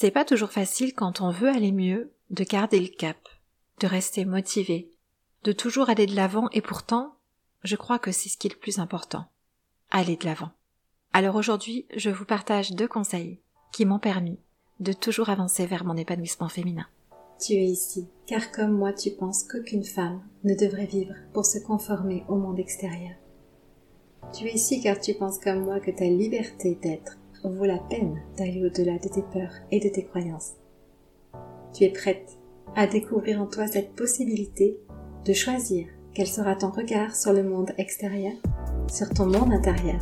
C'est 0.00 0.10
pas 0.10 0.24
toujours 0.24 0.50
facile 0.50 0.94
quand 0.94 1.20
on 1.20 1.30
veut 1.30 1.50
aller 1.50 1.72
mieux 1.72 2.10
de 2.30 2.42
garder 2.42 2.80
le 2.80 2.88
cap, 2.88 3.18
de 3.80 3.86
rester 3.86 4.24
motivé, 4.24 4.90
de 5.44 5.52
toujours 5.52 5.90
aller 5.90 6.06
de 6.06 6.16
l'avant 6.16 6.48
et 6.52 6.62
pourtant, 6.62 7.16
je 7.64 7.76
crois 7.76 7.98
que 7.98 8.10
c'est 8.10 8.30
ce 8.30 8.38
qui 8.38 8.46
est 8.46 8.54
le 8.54 8.58
plus 8.58 8.78
important. 8.78 9.26
Aller 9.90 10.16
de 10.16 10.24
l'avant. 10.24 10.52
Alors 11.12 11.36
aujourd'hui, 11.36 11.84
je 11.94 12.08
vous 12.08 12.24
partage 12.24 12.72
deux 12.72 12.88
conseils 12.88 13.40
qui 13.74 13.84
m'ont 13.84 13.98
permis 13.98 14.38
de 14.78 14.94
toujours 14.94 15.28
avancer 15.28 15.66
vers 15.66 15.84
mon 15.84 15.98
épanouissement 15.98 16.48
féminin. 16.48 16.86
Tu 17.38 17.52
es 17.52 17.66
ici, 17.66 18.08
car 18.26 18.52
comme 18.52 18.72
moi 18.72 18.94
tu 18.94 19.10
penses 19.10 19.44
qu'aucune 19.44 19.84
femme 19.84 20.22
ne 20.44 20.54
devrait 20.54 20.86
vivre 20.86 21.12
pour 21.34 21.44
se 21.44 21.58
conformer 21.58 22.24
au 22.26 22.36
monde 22.36 22.58
extérieur. 22.58 23.16
Tu 24.32 24.46
es 24.46 24.54
ici 24.54 24.80
car 24.82 24.98
tu 24.98 25.12
penses 25.12 25.40
comme 25.40 25.62
moi 25.62 25.78
que 25.78 25.90
ta 25.90 26.06
liberté 26.06 26.78
d'être 26.80 27.18
vaut 27.48 27.64
la 27.64 27.78
peine 27.78 28.20
d'aller 28.36 28.62
au-delà 28.64 28.98
de 28.98 29.08
tes 29.08 29.22
peurs 29.22 29.54
et 29.70 29.80
de 29.80 29.88
tes 29.88 30.04
croyances. 30.04 30.52
Tu 31.72 31.84
es 31.84 31.90
prête 31.90 32.38
à 32.76 32.86
découvrir 32.86 33.40
en 33.40 33.46
toi 33.46 33.66
cette 33.66 33.94
possibilité 33.94 34.78
de 35.24 35.32
choisir 35.32 35.86
quel 36.12 36.26
sera 36.26 36.54
ton 36.54 36.70
regard 36.70 37.14
sur 37.14 37.32
le 37.32 37.42
monde 37.42 37.72
extérieur, 37.78 38.34
sur 38.92 39.08
ton 39.10 39.26
monde 39.26 39.52
intérieur, 39.52 40.00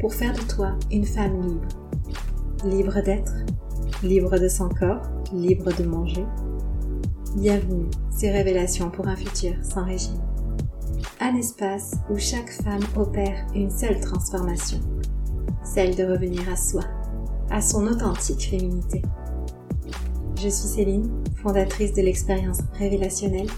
pour 0.00 0.14
faire 0.14 0.32
de 0.32 0.52
toi 0.52 0.76
une 0.90 1.04
femme 1.04 1.40
libre. 1.42 1.68
Libre 2.64 3.02
d'être, 3.02 3.34
libre 4.02 4.38
de 4.38 4.48
son 4.48 4.68
corps, 4.68 5.02
libre 5.32 5.72
de 5.76 5.84
manger. 5.84 6.24
Bienvenue, 7.36 7.86
ces 8.10 8.30
révélations 8.30 8.90
pour 8.90 9.06
un 9.08 9.16
futur 9.16 9.54
sans 9.62 9.84
régime. 9.84 10.22
Un 11.20 11.36
espace 11.36 11.94
où 12.10 12.18
chaque 12.18 12.50
femme 12.50 12.82
opère 12.96 13.46
une 13.54 13.70
seule 13.70 14.00
transformation, 14.00 14.80
celle 15.66 15.96
de 15.96 16.04
revenir 16.04 16.48
à 16.48 16.56
soi, 16.56 16.82
à 17.50 17.60
son 17.60 17.86
authentique 17.86 18.48
féminité. 18.48 19.02
Je 20.36 20.48
suis 20.48 20.68
Céline, 20.68 21.10
fondatrice 21.42 21.92
de 21.92 22.02
l'expérience 22.02 22.60
révélationnelle, 22.78 23.48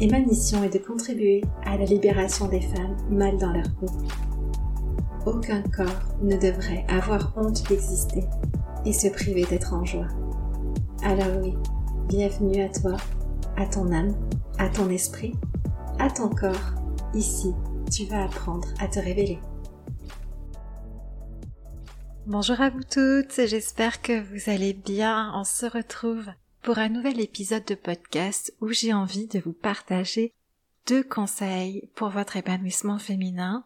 et 0.00 0.08
ma 0.08 0.20
mission 0.20 0.62
est 0.62 0.72
de 0.72 0.78
contribuer 0.78 1.42
à 1.64 1.76
la 1.76 1.84
libération 1.84 2.48
des 2.48 2.60
femmes 2.60 2.96
mal 3.10 3.38
dans 3.38 3.52
leur 3.52 3.70
peau. 3.80 3.86
Aucun 5.26 5.62
corps 5.62 6.16
ne 6.22 6.36
devrait 6.36 6.84
avoir 6.88 7.32
honte 7.36 7.66
d'exister 7.68 8.24
et 8.84 8.92
se 8.92 9.08
priver 9.08 9.44
d'être 9.44 9.72
en 9.72 9.84
joie. 9.84 10.08
Alors 11.02 11.42
oui, 11.42 11.54
bienvenue 12.08 12.62
à 12.62 12.68
toi, 12.68 12.96
à 13.56 13.66
ton 13.66 13.90
âme, 13.92 14.14
à 14.58 14.68
ton 14.68 14.88
esprit, 14.90 15.34
à 15.98 16.10
ton 16.10 16.28
corps. 16.28 16.74
Ici, 17.14 17.52
tu 17.90 18.04
vas 18.06 18.24
apprendre 18.24 18.68
à 18.80 18.88
te 18.88 18.98
révéler. 18.98 19.38
Bonjour 22.26 22.58
à 22.62 22.70
vous 22.70 22.82
toutes, 22.82 23.44
j'espère 23.44 24.00
que 24.00 24.18
vous 24.18 24.50
allez 24.50 24.72
bien. 24.72 25.30
On 25.34 25.44
se 25.44 25.66
retrouve 25.66 26.24
pour 26.62 26.78
un 26.78 26.88
nouvel 26.88 27.20
épisode 27.20 27.66
de 27.66 27.74
podcast 27.74 28.50
où 28.62 28.68
j'ai 28.68 28.94
envie 28.94 29.26
de 29.26 29.40
vous 29.40 29.52
partager 29.52 30.32
deux 30.86 31.02
conseils 31.02 31.90
pour 31.94 32.08
votre 32.08 32.38
épanouissement 32.38 32.98
féminin, 32.98 33.62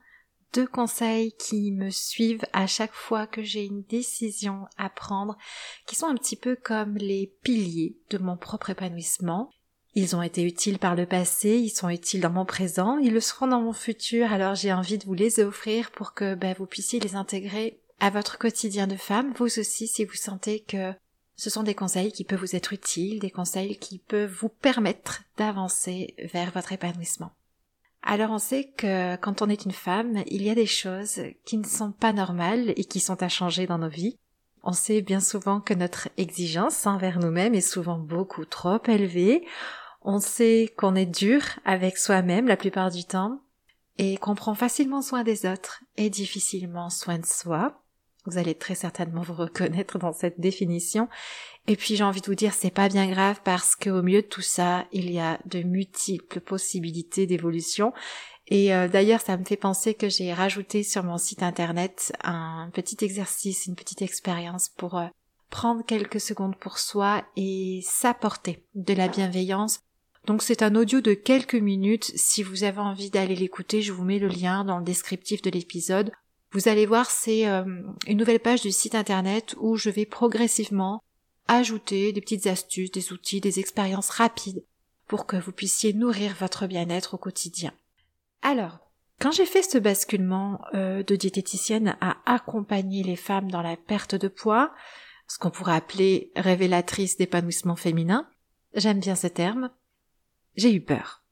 deux 0.54 0.66
conseils 0.66 1.34
qui 1.38 1.70
me 1.70 1.90
suivent 1.90 2.44
à 2.52 2.66
chaque 2.66 2.94
fois 2.94 3.28
que 3.28 3.44
j'ai 3.44 3.64
une 3.64 3.84
décision 3.84 4.66
à 4.76 4.90
prendre, 4.90 5.38
qui 5.86 5.94
sont 5.94 6.08
un 6.08 6.16
petit 6.16 6.36
peu 6.36 6.56
comme 6.56 6.96
les 6.96 7.32
piliers 7.44 7.96
de 8.10 8.18
mon 8.18 8.36
propre 8.36 8.70
épanouissement. 8.70 9.50
Ils 9.94 10.16
ont 10.16 10.22
été 10.22 10.42
utiles 10.42 10.80
par 10.80 10.96
le 10.96 11.06
passé, 11.06 11.58
ils 11.58 11.70
sont 11.70 11.90
utiles 11.90 12.22
dans 12.22 12.32
mon 12.32 12.44
présent, 12.44 12.98
ils 12.98 13.14
le 13.14 13.20
seront 13.20 13.46
dans 13.46 13.62
mon 13.62 13.72
futur, 13.72 14.32
alors 14.32 14.56
j'ai 14.56 14.72
envie 14.72 14.98
de 14.98 15.04
vous 15.04 15.14
les 15.14 15.38
offrir 15.38 15.92
pour 15.92 16.12
que 16.12 16.34
ben, 16.34 16.56
vous 16.58 16.66
puissiez 16.66 16.98
les 16.98 17.14
intégrer 17.14 17.80
à 18.00 18.10
votre 18.10 18.38
quotidien 18.38 18.86
de 18.86 18.96
femme, 18.96 19.32
vous 19.36 19.58
aussi 19.58 19.88
si 19.88 20.04
vous 20.04 20.14
sentez 20.14 20.60
que 20.60 20.92
ce 21.36 21.50
sont 21.50 21.62
des 21.62 21.74
conseils 21.74 22.12
qui 22.12 22.24
peuvent 22.24 22.40
vous 22.40 22.56
être 22.56 22.72
utiles, 22.72 23.20
des 23.20 23.30
conseils 23.30 23.78
qui 23.78 23.98
peuvent 23.98 24.32
vous 24.32 24.48
permettre 24.48 25.22
d'avancer 25.36 26.14
vers 26.32 26.50
votre 26.50 26.72
épanouissement. 26.72 27.30
Alors 28.02 28.30
on 28.30 28.38
sait 28.38 28.72
que 28.76 29.16
quand 29.16 29.42
on 29.42 29.48
est 29.48 29.64
une 29.64 29.72
femme, 29.72 30.22
il 30.26 30.42
y 30.42 30.50
a 30.50 30.54
des 30.54 30.66
choses 30.66 31.20
qui 31.44 31.58
ne 31.58 31.66
sont 31.66 31.92
pas 31.92 32.12
normales 32.12 32.72
et 32.76 32.84
qui 32.84 33.00
sont 33.00 33.22
à 33.22 33.28
changer 33.28 33.66
dans 33.66 33.78
nos 33.78 33.88
vies. 33.88 34.18
On 34.62 34.72
sait 34.72 35.02
bien 35.02 35.20
souvent 35.20 35.60
que 35.60 35.74
notre 35.74 36.08
exigence 36.16 36.86
envers 36.86 37.18
nous-mêmes 37.18 37.54
est 37.54 37.60
souvent 37.60 37.98
beaucoup 37.98 38.44
trop 38.44 38.82
élevée. 38.86 39.46
On 40.02 40.20
sait 40.20 40.72
qu'on 40.76 40.94
est 40.94 41.06
dur 41.06 41.42
avec 41.64 41.98
soi-même 41.98 42.48
la 42.48 42.56
plupart 42.56 42.90
du 42.90 43.04
temps 43.04 43.40
et 43.98 44.16
qu'on 44.16 44.34
prend 44.34 44.54
facilement 44.54 45.02
soin 45.02 45.22
des 45.22 45.46
autres 45.46 45.82
et 45.96 46.10
difficilement 46.10 46.90
soin 46.90 47.18
de 47.18 47.26
soi. 47.26 47.80
Vous 48.28 48.38
allez 48.38 48.54
très 48.54 48.74
certainement 48.74 49.22
vous 49.22 49.34
reconnaître 49.34 49.98
dans 49.98 50.12
cette 50.12 50.38
définition. 50.38 51.08
Et 51.66 51.76
puis 51.76 51.96
j'ai 51.96 52.04
envie 52.04 52.20
de 52.20 52.26
vous 52.26 52.34
dire, 52.34 52.52
c'est 52.52 52.70
pas 52.70 52.88
bien 52.88 53.08
grave 53.08 53.40
parce 53.42 53.74
qu'au 53.74 54.02
milieu 54.02 54.22
de 54.22 54.26
tout 54.26 54.42
ça, 54.42 54.86
il 54.92 55.10
y 55.10 55.18
a 55.18 55.38
de 55.46 55.62
multiples 55.62 56.40
possibilités 56.40 57.26
d'évolution. 57.26 57.92
Et 58.48 58.74
euh, 58.74 58.88
d'ailleurs, 58.88 59.20
ça 59.20 59.36
me 59.36 59.44
fait 59.44 59.56
penser 59.56 59.94
que 59.94 60.08
j'ai 60.08 60.32
rajouté 60.32 60.82
sur 60.82 61.04
mon 61.04 61.18
site 61.18 61.42
internet 61.42 62.12
un 62.22 62.70
petit 62.72 63.02
exercice, 63.02 63.66
une 63.66 63.76
petite 63.76 64.02
expérience 64.02 64.68
pour 64.68 64.98
euh, 64.98 65.06
prendre 65.50 65.84
quelques 65.84 66.20
secondes 66.20 66.56
pour 66.56 66.78
soi 66.78 67.24
et 67.36 67.80
s'apporter 67.82 68.64
de 68.74 68.94
la 68.94 69.08
bienveillance. 69.08 69.80
Donc 70.26 70.42
c'est 70.42 70.62
un 70.62 70.74
audio 70.74 71.00
de 71.00 71.14
quelques 71.14 71.54
minutes. 71.54 72.12
Si 72.14 72.42
vous 72.42 72.64
avez 72.64 72.80
envie 72.80 73.10
d'aller 73.10 73.34
l'écouter, 73.34 73.80
je 73.80 73.92
vous 73.92 74.04
mets 74.04 74.18
le 74.18 74.28
lien 74.28 74.64
dans 74.64 74.78
le 74.78 74.84
descriptif 74.84 75.40
de 75.40 75.50
l'épisode. 75.50 76.12
Vous 76.52 76.68
allez 76.68 76.86
voir, 76.86 77.10
c'est 77.10 77.46
euh, 77.46 77.64
une 78.06 78.18
nouvelle 78.18 78.40
page 78.40 78.62
du 78.62 78.72
site 78.72 78.94
internet 78.94 79.54
où 79.58 79.76
je 79.76 79.90
vais 79.90 80.06
progressivement 80.06 81.02
ajouter 81.46 82.12
des 82.12 82.20
petites 82.20 82.46
astuces, 82.46 82.90
des 82.90 83.12
outils, 83.12 83.40
des 83.40 83.58
expériences 83.58 84.10
rapides 84.10 84.64
pour 85.06 85.26
que 85.26 85.36
vous 85.36 85.52
puissiez 85.52 85.92
nourrir 85.92 86.34
votre 86.38 86.66
bien-être 86.66 87.14
au 87.14 87.18
quotidien. 87.18 87.72
Alors, 88.42 88.78
quand 89.20 89.32
j'ai 89.32 89.46
fait 89.46 89.62
ce 89.62 89.78
basculement 89.78 90.60
euh, 90.74 91.02
de 91.02 91.16
diététicienne 91.16 91.96
à 92.00 92.18
accompagner 92.24 93.02
les 93.02 93.16
femmes 93.16 93.50
dans 93.50 93.62
la 93.62 93.76
perte 93.76 94.14
de 94.14 94.28
poids, 94.28 94.72
ce 95.26 95.38
qu'on 95.38 95.50
pourrait 95.50 95.74
appeler 95.74 96.30
révélatrice 96.36 97.16
d'épanouissement 97.16 97.76
féminin, 97.76 98.28
j'aime 98.74 99.00
bien 99.00 99.16
ce 99.16 99.26
terme, 99.26 99.70
j'ai 100.56 100.72
eu 100.72 100.80
peur. 100.80 101.24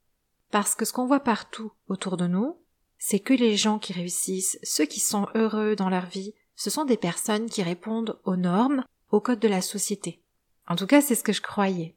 Parce 0.51 0.75
que 0.75 0.85
ce 0.85 0.93
qu'on 0.93 1.07
voit 1.07 1.21
partout 1.21 1.71
autour 1.87 2.17
de 2.17 2.27
nous, 2.27 2.57
c'est 2.99 3.19
que 3.19 3.33
les 3.33 3.57
gens 3.57 3.79
qui 3.79 3.93
réussissent, 3.93 4.59
ceux 4.63 4.85
qui 4.85 4.99
sont 4.99 5.27
heureux 5.35 5.75
dans 5.75 5.89
leur 5.89 6.05
vie, 6.05 6.33
ce 6.55 6.69
sont 6.69 6.85
des 6.85 6.97
personnes 6.97 7.49
qui 7.49 7.61
répondent 7.61 8.19
aux 8.25 8.35
normes, 8.35 8.83
aux 9.11 9.21
codes 9.21 9.39
de 9.39 9.47
la 9.47 9.61
société. 9.61 10.19
En 10.67 10.75
tout 10.75 10.87
cas, 10.87 11.01
c'est 11.01 11.15
ce 11.15 11.23
que 11.23 11.33
je 11.33 11.41
croyais. 11.41 11.95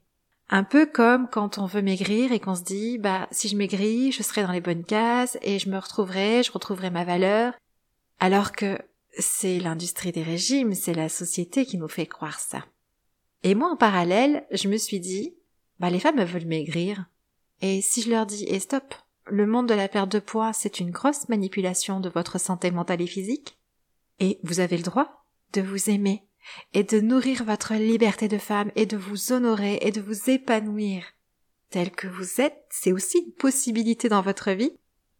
Un 0.49 0.63
peu 0.63 0.85
comme 0.85 1.29
quand 1.29 1.57
on 1.57 1.65
veut 1.65 1.81
maigrir 1.81 2.31
et 2.31 2.39
qu'on 2.39 2.55
se 2.55 2.63
dit, 2.63 2.97
bah, 2.97 3.27
si 3.31 3.47
je 3.47 3.55
maigris, 3.55 4.11
je 4.11 4.21
serai 4.21 4.43
dans 4.43 4.51
les 4.51 4.61
bonnes 4.61 4.83
cases 4.83 5.37
et 5.41 5.59
je 5.59 5.69
me 5.69 5.77
retrouverai, 5.77 6.43
je 6.43 6.51
retrouverai 6.51 6.89
ma 6.89 7.03
valeur. 7.03 7.53
Alors 8.19 8.51
que 8.51 8.77
c'est 9.17 9.59
l'industrie 9.59 10.11
des 10.11 10.23
régimes, 10.23 10.73
c'est 10.73 10.93
la 10.93 11.09
société 11.09 11.65
qui 11.65 11.77
nous 11.77 11.87
fait 11.87 12.05
croire 12.05 12.39
ça. 12.39 12.65
Et 13.43 13.55
moi, 13.55 13.69
en 13.71 13.77
parallèle, 13.77 14.45
je 14.51 14.67
me 14.67 14.77
suis 14.77 14.99
dit, 14.99 15.33
bah, 15.79 15.89
les 15.89 15.99
femmes 15.99 16.23
veulent 16.23 16.45
maigrir. 16.45 17.05
Et 17.61 17.81
si 17.81 18.01
je 18.01 18.09
leur 18.09 18.25
dis, 18.25 18.43
et 18.43 18.59
stop, 18.59 18.93
le 19.25 19.45
monde 19.45 19.67
de 19.67 19.73
la 19.73 19.87
perte 19.87 20.11
de 20.11 20.19
poids, 20.19 20.53
c'est 20.53 20.79
une 20.79 20.91
grosse 20.91 21.29
manipulation 21.29 21.99
de 21.99 22.09
votre 22.09 22.39
santé 22.39 22.71
mentale 22.71 23.01
et 23.01 23.07
physique. 23.07 23.57
Et 24.19 24.39
vous 24.43 24.59
avez 24.59 24.77
le 24.77 24.83
droit 24.83 25.25
de 25.53 25.61
vous 25.61 25.89
aimer 25.89 26.25
et 26.73 26.83
de 26.83 26.99
nourrir 26.99 27.43
votre 27.43 27.73
liberté 27.73 28.27
de 28.27 28.37
femme 28.37 28.71
et 28.75 28.85
de 28.85 28.97
vous 28.97 29.31
honorer 29.31 29.79
et 29.81 29.91
de 29.91 30.01
vous 30.01 30.29
épanouir 30.29 31.03
tel 31.69 31.91
que 31.91 32.07
vous 32.07 32.41
êtes. 32.41 32.65
C'est 32.69 32.91
aussi 32.91 33.19
une 33.19 33.33
possibilité 33.33 34.09
dans 34.09 34.21
votre 34.21 34.51
vie. 34.51 34.77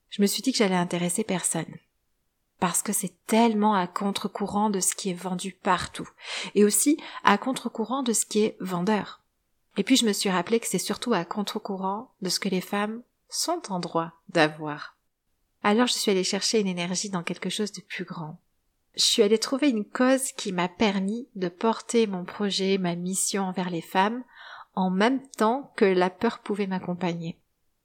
Je 0.10 0.22
me 0.22 0.28
suis 0.28 0.42
dit 0.42 0.52
que 0.52 0.58
j'allais 0.58 0.76
intéresser 0.76 1.24
personne. 1.24 1.74
Parce 2.60 2.84
que 2.84 2.94
c'est 2.94 3.14
tellement 3.26 3.74
à 3.74 3.88
contre-courant 3.88 4.70
de 4.70 4.80
ce 4.80 4.94
qui 4.94 5.10
est 5.10 5.16
vendu 5.16 5.54
partout. 5.54 6.08
Et 6.54 6.64
aussi 6.64 6.98
à 7.24 7.38
contre-courant 7.38 8.04
de 8.04 8.14
ce 8.14 8.26
qui 8.26 8.44
est 8.44 8.58
vendeur. 8.60 9.22
Et 9.78 9.84
puis 9.84 9.96
je 9.96 10.06
me 10.06 10.14
suis 10.14 10.30
rappelé 10.30 10.60
que 10.60 10.68
c'est 10.68 10.78
surtout 10.78 11.14
à 11.14 11.24
contre-courant 11.24 12.12
de 12.22 12.30
ce 12.30 12.40
que 12.40 12.50
les 12.50 12.62
femmes 12.62 13.02
sont 13.32 13.72
en 13.72 13.80
droit 13.80 14.12
d'avoir. 14.30 14.96
Alors 15.64 15.88
je 15.88 15.94
suis 15.94 16.12
allée 16.12 16.24
chercher 16.24 16.60
une 16.60 16.68
énergie 16.68 17.10
dans 17.10 17.24
quelque 17.24 17.50
chose 17.50 17.72
de 17.72 17.82
plus 17.82 18.06
grand. 18.06 18.40
Je 18.96 19.04
suis 19.04 19.24
allée 19.24 19.40
trouver 19.40 19.70
une 19.70 19.86
cause 19.86 20.32
qui 20.34 20.52
m'a 20.52 20.68
permis 20.68 21.28
de 21.36 21.48
porter 21.48 22.08
mon 22.08 22.26
projet, 22.26 22.78
ma 22.78 22.96
mission 22.96 23.44
envers 23.44 23.70
les 23.70 23.82
femmes, 23.82 24.24
en 24.76 24.90
même 24.90 25.26
temps 25.30 25.72
que 25.76 25.86
la 25.86 26.10
peur 26.10 26.40
pouvait 26.40 26.68
m'accompagner. 26.68 27.40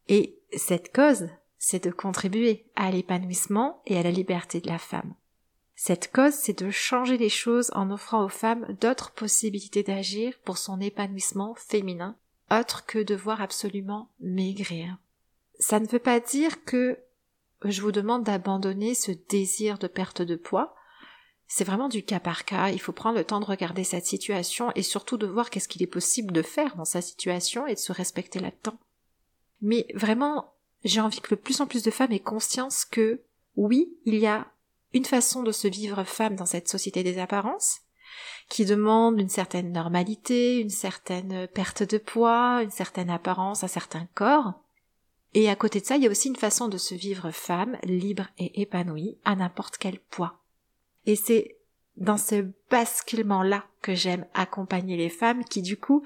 Et 0.09 0.37
cette 0.57 0.93
cause, 0.93 1.29
c'est 1.59 1.85
de 1.85 1.91
contribuer 1.91 2.67
à 2.75 2.91
l'épanouissement 2.91 3.83
et 3.87 3.99
à 3.99 4.03
la 4.03 4.11
liberté 4.11 4.61
de 4.61 4.69
la 4.69 4.79
femme. 4.79 5.15
Cette 5.75 6.11
cause, 6.11 6.33
c'est 6.33 6.63
de 6.63 6.71
changer 6.71 7.19
les 7.19 7.29
choses 7.29 7.71
en 7.75 7.91
offrant 7.91 8.25
aux 8.25 8.31
femmes 8.31 8.67
d'autres 8.81 9.13
possibilités 9.13 9.83
d'agir 9.83 10.33
pour 10.45 10.59
son 10.59 10.81
épanouissement 10.81 11.55
féminin, 11.55 12.17
autre 12.51 12.87
que 12.87 13.03
de 13.03 13.15
voir 13.15 13.43
absolument 13.43 14.11
maigrir. 14.21 14.97
Ça 15.59 15.81
ne 15.81 15.87
veut 15.87 15.99
pas 15.99 16.21
dire 16.21 16.65
que 16.65 16.99
je 17.65 17.83
vous 17.83 17.93
demande 17.93 18.25
d'abandonner 18.25 18.95
ce 18.95 19.13
désir 19.29 19.79
de 19.79 19.87
perte 19.87 20.23
de 20.23 20.37
poids, 20.37 20.75
c'est 21.49 21.65
vraiment 21.65 21.89
du 21.89 22.03
cas 22.03 22.21
par 22.21 22.45
cas, 22.45 22.71
il 22.71 22.81
faut 22.81 22.93
prendre 22.93 23.17
le 23.17 23.25
temps 23.25 23.41
de 23.41 23.45
regarder 23.45 23.85
cette 23.85 24.07
situation 24.07 24.73
et 24.75 24.83
surtout 24.83 25.17
de 25.17 25.27
voir 25.27 25.49
qu'est-ce 25.49 25.69
qu'il 25.69 25.83
est 25.83 25.87
possible 25.87 26.33
de 26.33 26.43
faire 26.43 26.77
dans 26.77 26.85
sa 26.85 27.01
situation 27.01 27.67
et 27.67 27.75
de 27.75 27.79
se 27.79 27.93
respecter 27.93 28.41
là-dedans. 28.41 28.79
Mais 29.63 29.87
vraiment, 29.95 30.55
j'ai 30.85 31.01
envie 31.01 31.21
que 31.21 31.35
le 31.35 31.41
plus 31.41 31.61
en 31.61 31.67
plus 31.67 31.83
de 31.83 31.91
femmes 31.91 32.13
aient 32.13 32.19
conscience 32.19 32.85
que 32.85 33.23
oui, 33.55 33.97
il 34.05 34.17
y 34.17 34.27
a 34.27 34.47
une 34.93 35.05
façon 35.05 35.43
de 35.43 35.53
se 35.53 35.69
vivre 35.69 36.03
femme 36.05 36.37
dans 36.37 36.47
cette 36.47 36.69
société 36.69 37.03
des 37.03 37.19
apparences, 37.19 37.81
qui 38.49 38.65
demande 38.65 39.21
une 39.21 39.29
certaine 39.29 39.73
normalité, 39.73 40.59
une 40.59 40.71
certaine 40.71 41.49
perte 41.49 41.83
de 41.83 41.99
poids, 41.99 42.63
une 42.63 42.71
certaine 42.71 43.11
apparence 43.11 43.65
à 43.65 43.69
certains 43.69 44.09
corps. 44.15 44.55
Et 45.39 45.51
à 45.51 45.55
côté 45.55 45.83
de 45.83 45.85
ça, 45.85 45.97
il 45.97 46.03
y 46.03 46.07
a 46.07 46.11
aussi 46.11 46.29
une 46.29 46.37
façon 46.37 46.67
de 46.67 46.79
se 46.79 46.95
vivre 46.95 47.31
femme, 47.31 47.77
libre 47.83 48.27
et 48.39 48.63
épanouie, 48.63 49.19
à 49.27 49.37
n'importe 49.37 49.77
quel 49.77 49.99
poids. 49.99 50.41
Et 51.05 51.15
c'est 51.15 51.59
dans 51.99 52.17
ce 52.17 52.47
basculement-là 52.71 53.67
que 53.83 53.95
j'aime 53.95 54.25
accompagner 54.33 54.97
les 54.97 55.11
femmes 55.11 55.45
qui, 55.45 55.61
du 55.61 55.77
coup, 55.77 56.03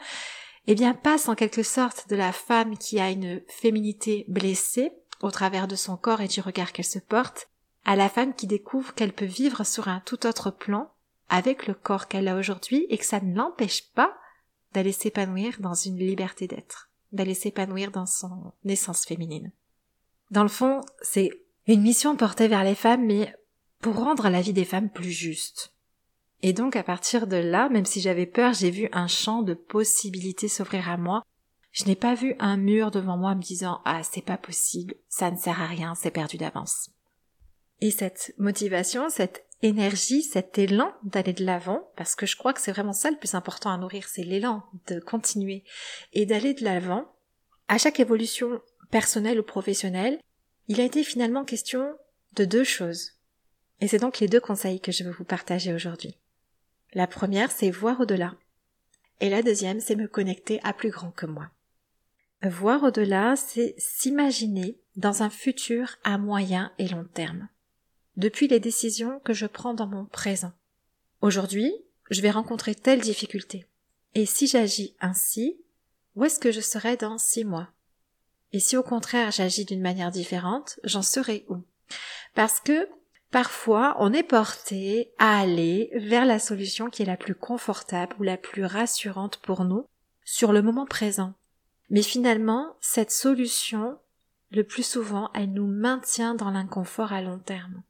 eh 0.67 0.75
bien, 0.75 0.95
passent 0.95 1.29
en 1.29 1.37
quelque 1.37 1.63
sorte 1.63 2.09
de 2.09 2.17
la 2.17 2.33
femme 2.33 2.77
qui 2.77 2.99
a 2.99 3.09
une 3.09 3.41
féminité 3.47 4.25
blessée 4.27 4.91
au 5.23 5.31
travers 5.31 5.69
de 5.69 5.77
son 5.77 5.97
corps 5.97 6.23
et 6.23 6.27
du 6.27 6.41
regard 6.41 6.73
qu'elle 6.73 6.85
se 6.85 6.99
porte, 6.99 7.51
à 7.85 7.95
la 7.95 8.09
femme 8.09 8.35
qui 8.35 8.49
découvre 8.49 8.95
qu'elle 8.95 9.13
peut 9.13 9.27
vivre 9.27 9.63
sur 9.63 9.87
un 9.87 10.01
tout 10.01 10.27
autre 10.27 10.51
plan 10.51 10.91
avec 11.29 11.69
le 11.69 11.75
corps 11.75 12.09
qu'elle 12.09 12.27
a 12.27 12.37
aujourd'hui 12.37 12.85
et 12.89 12.99
que 12.99 13.07
ça 13.07 13.21
ne 13.21 13.37
l'empêche 13.37 13.93
pas 13.93 14.13
d'aller 14.75 14.91
s'épanouir 14.91 15.61
dans 15.61 15.75
une 15.75 15.99
liberté 15.99 16.49
d'être, 16.49 16.90
d'aller 17.13 17.35
s'épanouir 17.35 17.91
dans 17.91 18.07
son 18.07 18.53
naissance 18.65 19.05
féminine. 19.05 19.53
Dans 20.31 20.43
le 20.43 20.49
fond, 20.49 20.81
c'est 21.03 21.31
une 21.67 21.83
mission 21.83 22.17
portée 22.17 22.49
vers 22.49 22.65
les 22.65 22.75
femmes, 22.75 23.07
mais 23.07 23.35
pour 23.81 23.97
rendre 23.97 24.29
la 24.29 24.41
vie 24.41 24.53
des 24.53 24.65
femmes 24.65 24.91
plus 24.91 25.13
juste. 25.13 25.73
Et 26.43 26.53
donc 26.53 26.77
à 26.77 26.83
partir 26.83 27.27
de 27.27 27.37
là, 27.37 27.69
même 27.69 27.85
si 27.85 28.01
j'avais 28.01 28.27
peur, 28.27 28.55
j'ai 28.55 28.71
vu 28.71 28.89
un 28.93 29.09
champ 29.09 29.43
de 29.43 29.55
possibilités 29.55 30.49
s'offrir 30.49 30.89
à 30.89 30.97
moi. 30.97 31.23
Je 31.73 31.85
n'ai 31.85 31.97
pas 31.97 32.15
vu 32.15 32.35
un 32.39 32.57
mur 32.57 32.91
devant 32.91 33.17
moi 33.17 33.35
me 33.35 33.43
disant 33.43 33.81
Ah, 33.85 34.03
c'est 34.03 34.25
pas 34.25 34.39
possible, 34.39 34.95
ça 35.09 35.31
ne 35.31 35.37
sert 35.37 35.61
à 35.61 35.67
rien, 35.67 35.95
c'est 35.95 36.11
perdu 36.11 36.37
d'avance. 36.39 36.91
Et 37.81 37.91
cette 37.91 38.35
motivation, 38.39 39.09
cette 39.09 39.47
énergie, 39.63 40.23
cet 40.23 40.59
élan 40.59 40.93
d'aller 41.03 41.33
de 41.33 41.45
l'avant, 41.45 41.91
parce 41.97 42.15
que 42.15 42.27
je 42.27 42.37
crois 42.37 42.53
que 42.53 42.61
c'est 42.61 42.73
vraiment 42.73 42.93
ça 42.93 43.11
le 43.11 43.17
plus 43.17 43.35
important 43.35 43.71
à 43.71 43.79
nourrir, 43.79 44.09
c'est 44.09 44.23
l'élan 44.23 44.65
de 44.87 45.01
continuer 45.01 45.65
et 46.13 46.27
d'aller 46.27 46.55
de 46.55 46.65
l'avant. 46.65 47.13
À 47.69 47.79
chaque 47.79 48.01
évolution 48.01 48.61
personnelle 48.91 49.39
ou 49.39 49.43
professionnelle, 49.43 50.19
il 50.69 50.81
a 50.81 50.85
été 50.85 51.05
finalement 51.05 51.45
question 51.45 51.95
de 52.35 52.45
deux 52.45 52.65
choses. 52.65 53.13
Et 53.81 53.89
c'est 53.89 53.99
donc 53.99 54.19
les 54.19 54.29
deux 54.29 54.41
conseils 54.41 54.81
que 54.81 54.93
je 54.93 55.05
veux 55.05 55.13
vous 55.13 55.25
partager 55.25 55.73
aujourd'hui. 55.73 56.17
La 56.93 57.07
première, 57.07 57.51
c'est 57.51 57.71
voir 57.71 58.01
au-delà. 58.01 58.35
Et 59.21 59.31
la 59.31 59.43
deuxième, 59.43 59.81
c'est 59.81 59.97
me 59.97 60.09
connecter 60.09 60.61
à 60.65 60.73
plus 60.73 60.91
grand 60.91 61.11
que 61.11 61.27
moi. 61.27 61.51
Voir 62.43 62.83
au-delà, 62.83 63.37
c'est 63.37 63.75
s'imaginer 63.79 64.81
dans 64.97 65.23
un 65.23 65.31
futur 65.31 65.97
à 66.05 66.19
moyen 66.19 66.73
et 66.79 66.89
long 66.89 67.05
terme 67.05 67.49
depuis 68.17 68.49
les 68.49 68.61
décisions 68.61 69.21
que 69.21 69.33
je 69.33 69.47
prends 69.47 69.75
dans 69.75 69.87
mon 69.87 70.05
présent. 70.05 70.53
Aujourd'hui, 71.21 71.73
je 72.11 72.23
vais 72.23 72.31
rencontrer 72.31 72.75
telle 72.75 73.01
difficulté. 73.01 73.67
Et 74.15 74.27
si 74.27 74.47
j'agis 74.47 74.95
ainsi, 75.01 75.61
où 76.17 76.25
est-ce 76.25 76.41
que 76.41 76.53
je 76.53 76.61
serai 76.61 76.97
dans 76.97 77.19
six 77.19 77.45
mois? 77.45 77.69
Et 78.53 78.59
si 78.59 78.77
au 78.77 78.83
contraire 78.83 79.31
j'agis 79.31 79.65
d'une 79.65 79.81
manière 79.81 80.11
différente, 80.11 80.81
j'en 80.83 81.03
serai 81.03 81.45
où? 81.49 81.59
Parce 82.35 82.61
que 82.61 82.89
parfois 83.31 83.97
on 84.01 84.13
est 84.13 84.25
porté 84.25 85.13
à 85.19 85.39
aller 85.39 85.91
vers 85.95 86.25
la 86.25 86.39
solution 86.39 86.91
qui 86.91 87.03
est 87.03 87.07
la 87.07 87.17
plus 87.17 87.37
confortable 87.37 88.17
ou 88.19 88.25
la 88.25 88.37
plus 88.37 88.65
rassurante 88.65 89.39
pour 89.39 89.65
nous 89.65 89.87
sur 90.25 90.53
le 90.53 90.63
moment 90.63 90.87
présent. 90.87 91.35
Mais 91.91 92.03
finalement, 92.03 92.77
cette 92.81 93.11
solution, 93.11 93.99
le 94.51 94.65
plus 94.65 94.85
souvent, 94.85 95.31
elle 95.35 95.53
nous 95.53 95.67
maintient 95.67 96.35
dans 96.35 96.51
l'inconfort 96.51 97.13
à 97.13 97.21
long 97.21 97.39
terme. 97.39 97.83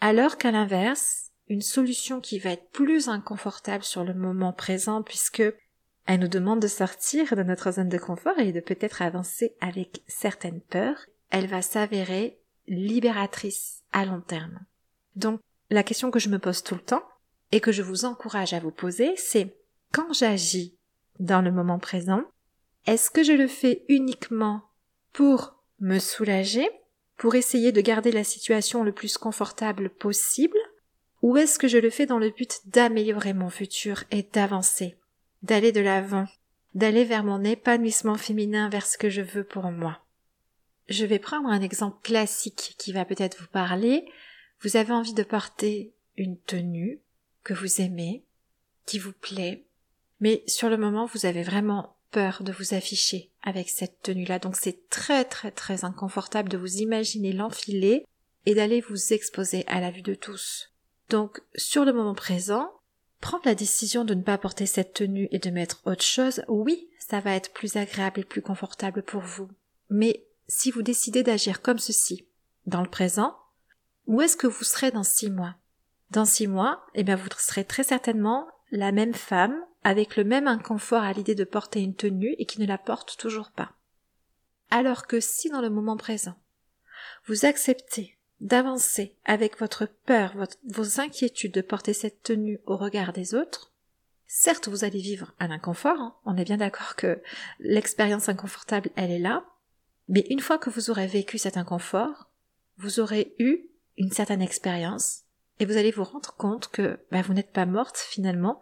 Alors 0.00 0.38
qu'à 0.38 0.50
l'inverse, 0.50 1.30
une 1.48 1.60
solution 1.60 2.20
qui 2.20 2.38
va 2.38 2.50
être 2.50 2.70
plus 2.70 3.08
inconfortable 3.08 3.84
sur 3.84 4.04
le 4.04 4.14
moment 4.14 4.52
présent 4.52 5.02
puisque 5.02 5.42
elle 6.06 6.20
nous 6.20 6.28
demande 6.28 6.60
de 6.60 6.68
sortir 6.68 7.36
de 7.36 7.42
notre 7.42 7.72
zone 7.72 7.88
de 7.88 7.98
confort 7.98 8.38
et 8.38 8.52
de 8.52 8.60
peut-être 8.60 9.02
avancer 9.02 9.54
avec 9.60 10.02
certaines 10.06 10.60
peurs, 10.60 11.06
elle 11.30 11.46
va 11.46 11.62
s'avérer 11.62 12.40
libératrice 12.66 13.82
à 13.92 14.04
long 14.04 14.20
terme. 14.20 14.60
Donc, 15.16 15.40
la 15.70 15.82
question 15.82 16.10
que 16.10 16.18
je 16.18 16.28
me 16.28 16.38
pose 16.38 16.62
tout 16.62 16.74
le 16.74 16.80
temps 16.80 17.04
et 17.52 17.60
que 17.60 17.72
je 17.72 17.82
vous 17.82 18.04
encourage 18.04 18.54
à 18.54 18.60
vous 18.60 18.70
poser, 18.70 19.14
c'est 19.16 19.56
quand 19.92 20.12
j'agis 20.12 20.78
dans 21.18 21.42
le 21.42 21.52
moment 21.52 21.78
présent, 21.78 22.22
est-ce 22.86 23.10
que 23.10 23.22
je 23.22 23.32
le 23.32 23.46
fais 23.46 23.84
uniquement 23.88 24.62
pour 25.12 25.62
me 25.80 25.98
soulager 25.98 26.68
pour 27.20 27.34
essayer 27.34 27.70
de 27.70 27.82
garder 27.82 28.12
la 28.12 28.24
situation 28.24 28.82
le 28.82 28.92
plus 28.92 29.18
confortable 29.18 29.90
possible 29.90 30.56
ou 31.20 31.36
est-ce 31.36 31.58
que 31.58 31.68
je 31.68 31.76
le 31.76 31.90
fais 31.90 32.06
dans 32.06 32.18
le 32.18 32.30
but 32.30 32.60
d'améliorer 32.64 33.34
mon 33.34 33.50
futur 33.50 34.04
et 34.10 34.22
d'avancer, 34.22 34.96
d'aller 35.42 35.70
de 35.70 35.82
l'avant, 35.82 36.24
d'aller 36.74 37.04
vers 37.04 37.22
mon 37.22 37.44
épanouissement 37.44 38.14
féminin, 38.14 38.70
vers 38.70 38.86
ce 38.86 38.96
que 38.96 39.10
je 39.10 39.20
veux 39.20 39.44
pour 39.44 39.70
moi? 39.70 40.00
Je 40.88 41.04
vais 41.04 41.18
prendre 41.18 41.50
un 41.50 41.60
exemple 41.60 41.98
classique 42.02 42.74
qui 42.78 42.90
va 42.90 43.04
peut-être 43.04 43.38
vous 43.38 43.48
parler. 43.48 44.10
Vous 44.62 44.78
avez 44.78 44.94
envie 44.94 45.12
de 45.12 45.22
porter 45.22 45.92
une 46.16 46.38
tenue 46.38 47.02
que 47.44 47.52
vous 47.52 47.82
aimez, 47.82 48.24
qui 48.86 48.98
vous 48.98 49.12
plaît, 49.12 49.66
mais 50.20 50.42
sur 50.46 50.70
le 50.70 50.78
moment 50.78 51.04
vous 51.04 51.26
avez 51.26 51.42
vraiment 51.42 51.96
peur 52.10 52.42
de 52.42 52.52
vous 52.52 52.74
afficher 52.74 53.30
avec 53.42 53.68
cette 53.68 54.02
tenue-là. 54.02 54.38
Donc 54.38 54.56
c'est 54.56 54.88
très 54.88 55.24
très 55.24 55.50
très 55.50 55.84
inconfortable 55.84 56.48
de 56.48 56.58
vous 56.58 56.76
imaginer 56.76 57.32
l'enfiler 57.32 58.04
et 58.46 58.54
d'aller 58.54 58.80
vous 58.80 59.12
exposer 59.12 59.64
à 59.66 59.80
la 59.80 59.90
vue 59.90 60.02
de 60.02 60.14
tous. 60.14 60.72
Donc 61.08 61.40
sur 61.54 61.84
le 61.84 61.92
moment 61.92 62.14
présent, 62.14 62.70
prendre 63.20 63.44
la 63.46 63.54
décision 63.54 64.04
de 64.04 64.14
ne 64.14 64.22
pas 64.22 64.38
porter 64.38 64.66
cette 64.66 64.94
tenue 64.94 65.28
et 65.30 65.38
de 65.38 65.50
mettre 65.50 65.80
autre 65.84 66.04
chose, 66.04 66.42
oui, 66.48 66.88
ça 66.98 67.20
va 67.20 67.34
être 67.34 67.52
plus 67.52 67.76
agréable 67.76 68.20
et 68.20 68.24
plus 68.24 68.42
confortable 68.42 69.02
pour 69.02 69.22
vous. 69.22 69.48
Mais 69.90 70.24
si 70.48 70.70
vous 70.70 70.82
décidez 70.82 71.22
d'agir 71.22 71.62
comme 71.62 71.78
ceci, 71.78 72.26
dans 72.66 72.82
le 72.82 72.88
présent, 72.88 73.36
où 74.06 74.20
est-ce 74.22 74.36
que 74.36 74.46
vous 74.46 74.64
serez 74.64 74.90
dans 74.90 75.02
six 75.02 75.30
mois? 75.30 75.54
Dans 76.10 76.24
six 76.24 76.46
mois, 76.46 76.84
eh 76.94 77.04
bien 77.04 77.16
vous 77.16 77.28
serez 77.38 77.64
très 77.64 77.84
certainement 77.84 78.48
la 78.70 78.92
même 78.92 79.14
femme 79.14 79.58
avec 79.82 80.16
le 80.16 80.24
même 80.24 80.46
inconfort 80.46 81.02
à 81.02 81.12
l'idée 81.12 81.34
de 81.34 81.44
porter 81.44 81.80
une 81.80 81.94
tenue 81.94 82.34
et 82.38 82.46
qui 82.46 82.60
ne 82.60 82.66
la 82.66 82.78
porte 82.78 83.16
toujours 83.18 83.50
pas. 83.50 83.72
Alors 84.70 85.06
que 85.06 85.20
si 85.20 85.50
dans 85.50 85.60
le 85.60 85.70
moment 85.70 85.96
présent, 85.96 86.36
vous 87.26 87.44
acceptez 87.44 88.16
d'avancer 88.40 89.16
avec 89.24 89.58
votre 89.58 89.86
peur, 89.86 90.34
vos 90.64 91.00
inquiétudes 91.00 91.52
de 91.52 91.60
porter 91.60 91.92
cette 91.92 92.22
tenue 92.22 92.60
au 92.66 92.76
regard 92.76 93.12
des 93.12 93.34
autres, 93.34 93.72
certes 94.26 94.68
vous 94.68 94.84
allez 94.84 95.00
vivre 95.00 95.34
un 95.40 95.50
inconfort, 95.50 95.98
hein, 95.98 96.16
on 96.24 96.36
est 96.36 96.44
bien 96.44 96.56
d'accord 96.56 96.96
que 96.96 97.20
l'expérience 97.58 98.28
inconfortable 98.28 98.90
elle 98.96 99.10
est 99.10 99.18
là, 99.18 99.44
mais 100.08 100.26
une 100.30 100.40
fois 100.40 100.58
que 100.58 100.70
vous 100.70 100.90
aurez 100.90 101.06
vécu 101.06 101.38
cet 101.38 101.56
inconfort, 101.56 102.30
vous 102.78 103.00
aurez 103.00 103.34
eu 103.38 103.68
une 103.96 104.12
certaine 104.12 104.42
expérience 104.42 105.24
et 105.60 105.66
vous 105.66 105.76
allez 105.76 105.90
vous 105.90 106.04
rendre 106.04 106.34
compte 106.34 106.68
que 106.68 106.98
bah, 107.12 107.22
vous 107.22 107.34
n'êtes 107.34 107.52
pas 107.52 107.66
morte 107.66 107.98
finalement, 107.98 108.60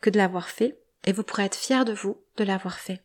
que 0.00 0.10
de 0.10 0.18
l'avoir 0.18 0.48
fait, 0.48 0.78
et 1.04 1.12
vous 1.12 1.24
pourrez 1.24 1.44
être 1.44 1.56
fier 1.56 1.84
de 1.84 1.94
vous 1.94 2.22
de 2.36 2.44
l'avoir 2.44 2.78
fait. 2.78 3.02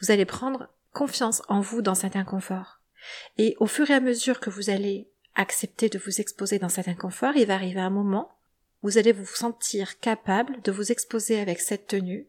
Vous 0.00 0.10
allez 0.10 0.26
prendre 0.26 0.68
confiance 0.92 1.42
en 1.48 1.60
vous 1.60 1.82
dans 1.82 1.94
cet 1.94 2.14
inconfort. 2.14 2.80
Et 3.38 3.56
au 3.58 3.66
fur 3.66 3.90
et 3.90 3.94
à 3.94 4.00
mesure 4.00 4.38
que 4.38 4.50
vous 4.50 4.70
allez 4.70 5.10
accepter 5.34 5.88
de 5.88 5.98
vous 5.98 6.20
exposer 6.20 6.58
dans 6.58 6.68
cet 6.68 6.86
inconfort, 6.86 7.36
il 7.36 7.46
va 7.46 7.54
arriver 7.54 7.80
un 7.80 7.90
moment 7.90 8.30
où 8.82 8.88
vous 8.88 8.98
allez 8.98 9.12
vous 9.12 9.26
sentir 9.26 9.98
capable 9.98 10.60
de 10.62 10.70
vous 10.70 10.92
exposer 10.92 11.40
avec 11.40 11.60
cette 11.60 11.86
tenue 11.86 12.28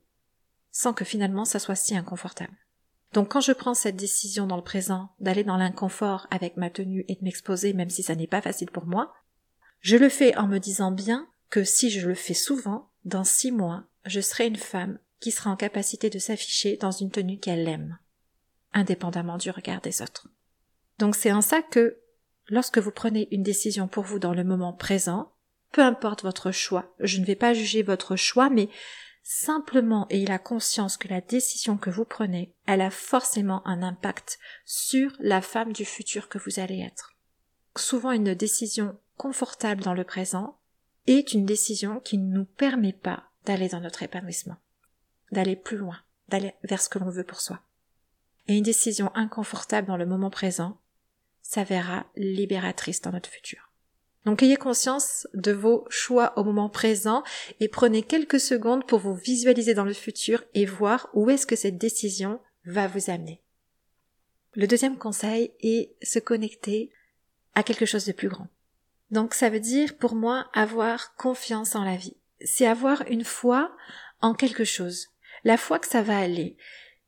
sans 0.71 0.93
que 0.93 1.05
finalement 1.05 1.45
ça 1.45 1.59
soit 1.59 1.75
si 1.75 1.95
inconfortable. 1.95 2.55
Donc 3.13 3.31
quand 3.31 3.41
je 3.41 3.53
prends 3.53 3.73
cette 3.73 3.95
décision 3.95 4.47
dans 4.47 4.57
le 4.57 4.63
présent 4.63 5.09
d'aller 5.19 5.43
dans 5.43 5.57
l'inconfort 5.57 6.27
avec 6.31 6.57
ma 6.57 6.69
tenue 6.69 7.05
et 7.07 7.15
de 7.15 7.23
m'exposer 7.23 7.73
même 7.73 7.89
si 7.89 8.03
ça 8.03 8.15
n'est 8.15 8.27
pas 8.27 8.41
facile 8.41 8.71
pour 8.71 8.85
moi, 8.85 9.13
je 9.81 9.97
le 9.97 10.09
fais 10.09 10.35
en 10.35 10.47
me 10.47 10.59
disant 10.59 10.91
bien 10.91 11.27
que 11.49 11.63
si 11.63 11.89
je 11.89 12.07
le 12.07 12.15
fais 12.15 12.33
souvent, 12.33 12.89
dans 13.03 13.23
six 13.23 13.51
mois, 13.51 13.85
je 14.05 14.19
serai 14.19 14.47
une 14.47 14.55
femme 14.55 14.99
qui 15.19 15.31
sera 15.31 15.49
en 15.49 15.55
capacité 15.55 16.09
de 16.09 16.19
s'afficher 16.19 16.77
dans 16.77 16.91
une 16.91 17.11
tenue 17.11 17.39
qu'elle 17.39 17.67
aime, 17.67 17.97
indépendamment 18.73 19.37
du 19.37 19.51
regard 19.51 19.81
des 19.81 20.01
autres. 20.01 20.27
Donc 20.99 21.15
c'est 21.15 21.31
en 21.31 21.41
ça 21.41 21.61
que, 21.61 21.99
lorsque 22.47 22.77
vous 22.77 22.91
prenez 22.91 23.27
une 23.31 23.43
décision 23.43 23.87
pour 23.87 24.03
vous 24.03 24.19
dans 24.19 24.33
le 24.33 24.43
moment 24.43 24.73
présent, 24.73 25.33
peu 25.71 25.81
importe 25.81 26.23
votre 26.23 26.51
choix, 26.51 26.93
je 26.99 27.19
ne 27.19 27.25
vais 27.25 27.35
pas 27.35 27.53
juger 27.53 27.83
votre 27.83 28.15
choix, 28.15 28.49
mais 28.49 28.69
simplement 29.23 30.05
ayez 30.09 30.27
la 30.27 30.39
conscience 30.39 30.97
que 30.97 31.07
la 31.07 31.21
décision 31.21 31.77
que 31.77 31.89
vous 31.89 32.05
prenez, 32.05 32.53
elle 32.67 32.81
a 32.81 32.91
forcément 32.91 33.65
un 33.67 33.81
impact 33.81 34.37
sur 34.65 35.11
la 35.19 35.41
femme 35.41 35.73
du 35.73 35.83
futur 35.83 36.29
que 36.29 36.37
vous 36.37 36.59
allez 36.59 36.79
être. 36.79 37.15
Souvent 37.75 38.11
une 38.11 38.35
décision 38.35 38.97
confortable 39.17 39.83
dans 39.83 39.93
le 39.93 40.03
présent 40.03 40.57
est 41.07 41.33
une 41.33 41.45
décision 41.45 41.99
qui 41.99 42.17
ne 42.17 42.33
nous 42.33 42.45
permet 42.45 42.93
pas 42.93 43.23
d'aller 43.45 43.69
dans 43.69 43.79
notre 43.79 44.03
épanouissement, 44.03 44.57
d'aller 45.31 45.55
plus 45.55 45.77
loin, 45.77 45.97
d'aller 46.29 46.53
vers 46.63 46.81
ce 46.81 46.89
que 46.89 46.99
l'on 46.99 47.09
veut 47.09 47.23
pour 47.23 47.41
soi. 47.41 47.61
Et 48.47 48.57
une 48.57 48.63
décision 48.63 49.11
inconfortable 49.15 49.87
dans 49.87 49.97
le 49.97 50.05
moment 50.05 50.29
présent 50.29 50.79
s'avérera 51.41 52.05
libératrice 52.15 53.01
dans 53.01 53.11
notre 53.11 53.29
futur. 53.29 53.71
Donc 54.25 54.41
ayez 54.41 54.57
conscience 54.57 55.27
de 55.35 55.51
vos 55.51 55.85
choix 55.89 56.33
au 56.37 56.43
moment 56.43 56.69
présent 56.69 57.23
et 57.59 57.67
prenez 57.67 58.01
quelques 58.01 58.39
secondes 58.39 58.85
pour 58.87 58.99
vous 58.99 59.13
visualiser 59.13 59.75
dans 59.75 59.83
le 59.85 59.93
futur 59.93 60.43
et 60.55 60.65
voir 60.65 61.09
où 61.13 61.29
est-ce 61.29 61.45
que 61.45 61.55
cette 61.55 61.77
décision 61.77 62.39
va 62.65 62.87
vous 62.87 63.11
amener. 63.11 63.43
Le 64.53 64.65
deuxième 64.65 64.97
conseil 64.97 65.51
est 65.59 65.95
se 66.01 66.17
connecter 66.17 66.91
à 67.53 67.61
quelque 67.61 67.85
chose 67.85 68.05
de 68.05 68.13
plus 68.13 68.29
grand. 68.29 68.47
Donc 69.11 69.33
ça 69.33 69.49
veut 69.49 69.59
dire 69.59 69.97
pour 69.97 70.15
moi 70.15 70.47
avoir 70.53 71.15
confiance 71.15 71.75
en 71.75 71.83
la 71.83 71.95
vie. 71.95 72.17
C'est 72.41 72.67
avoir 72.67 73.03
une 73.07 73.23
foi 73.23 73.71
en 74.21 74.33
quelque 74.33 74.63
chose. 74.63 75.07
La 75.43 75.57
foi 75.57 75.79
que 75.79 75.87
ça 75.87 76.01
va 76.01 76.17
aller. 76.17 76.57